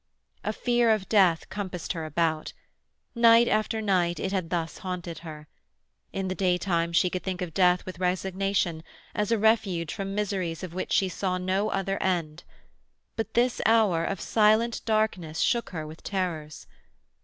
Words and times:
A 0.43 0.51
fear 0.51 0.89
of 0.89 1.07
death 1.09 1.47
compassed 1.49 1.93
her 1.93 2.05
about. 2.05 2.53
Night 3.13 3.47
after 3.47 3.83
night 3.83 4.19
it 4.19 4.31
had 4.31 4.49
thus 4.49 4.79
haunted 4.79 5.19
her. 5.19 5.47
In 6.11 6.27
the 6.27 6.33
daytime 6.33 6.91
she 6.91 7.07
could 7.07 7.21
think 7.21 7.39
of 7.43 7.53
death 7.53 7.85
with 7.85 7.99
resignation, 7.99 8.81
as 9.13 9.31
a 9.31 9.37
refuge 9.37 9.93
from 9.93 10.15
miseries 10.15 10.63
of 10.63 10.73
which 10.73 10.91
she 10.91 11.07
saw 11.07 11.37
no 11.37 11.69
other 11.69 12.01
end; 12.01 12.43
but 13.15 13.35
this 13.35 13.61
hour 13.67 14.03
of 14.03 14.19
silent 14.19 14.81
darkness 14.85 15.39
shook 15.39 15.69
her 15.69 15.85
with 15.85 16.01
terrors. 16.01 16.65